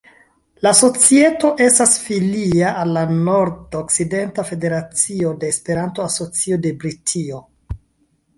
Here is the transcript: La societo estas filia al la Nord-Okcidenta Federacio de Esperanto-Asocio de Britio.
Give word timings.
La 0.67 0.69
societo 0.77 1.51
estas 1.65 1.93
filia 2.05 2.71
al 2.85 2.93
la 2.95 3.03
Nord-Okcidenta 3.27 4.47
Federacio 4.51 5.35
de 5.45 5.53
Esperanto-Asocio 5.57 6.61
de 6.67 6.75
Britio. 6.85 7.45